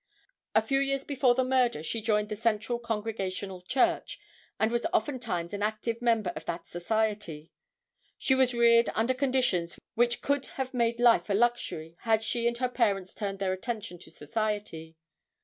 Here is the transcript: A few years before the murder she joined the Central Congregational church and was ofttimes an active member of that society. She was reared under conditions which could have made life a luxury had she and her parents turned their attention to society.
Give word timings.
A 0.55 0.63
few 0.63 0.79
years 0.79 1.03
before 1.03 1.35
the 1.35 1.43
murder 1.43 1.83
she 1.83 2.01
joined 2.01 2.29
the 2.29 2.35
Central 2.35 2.79
Congregational 2.79 3.61
church 3.61 4.19
and 4.59 4.71
was 4.71 4.87
ofttimes 4.91 5.53
an 5.53 5.61
active 5.61 6.01
member 6.01 6.31
of 6.35 6.43
that 6.45 6.67
society. 6.67 7.51
She 8.17 8.33
was 8.33 8.55
reared 8.55 8.89
under 8.95 9.13
conditions 9.13 9.79
which 9.93 10.23
could 10.23 10.47
have 10.57 10.73
made 10.73 10.99
life 10.99 11.29
a 11.29 11.35
luxury 11.35 11.97
had 11.99 12.23
she 12.23 12.47
and 12.47 12.57
her 12.57 12.67
parents 12.69 13.13
turned 13.13 13.37
their 13.37 13.53
attention 13.53 13.99
to 13.99 14.09
society. 14.09 14.95